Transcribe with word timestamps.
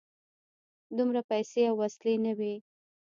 دومره 0.97 1.21
پیسې 1.29 1.61
او 1.69 1.75
وسلې 1.81 2.15
نه 2.25 2.33
وې. 2.37 2.53